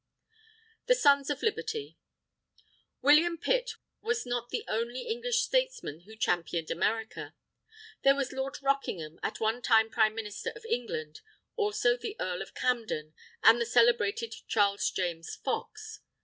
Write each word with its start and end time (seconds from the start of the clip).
THE 0.87 0.95
SONS 0.95 1.29
OF 1.29 1.43
LIBERTY 1.43 1.95
William 3.03 3.37
Pitt 3.37 3.73
was 4.01 4.25
not 4.25 4.49
the 4.49 4.63
only 4.67 5.01
English 5.01 5.43
statesman 5.43 5.99
who 6.07 6.15
championed 6.15 6.71
America. 6.71 7.35
There 8.01 8.15
was 8.15 8.31
Lord 8.31 8.57
Rockingham, 8.63 9.19
at 9.21 9.39
one 9.39 9.61
time 9.61 9.91
Prime 9.91 10.15
Minister 10.15 10.51
of 10.55 10.65
England, 10.65 11.21
also 11.55 11.97
the 11.97 12.15
Earl 12.19 12.41
of 12.41 12.55
Camden, 12.55 13.13
and 13.43 13.61
the 13.61 13.65
celebrated 13.67 14.33
Charles 14.47 14.89
James 14.89 15.35
Fox. 15.35 15.99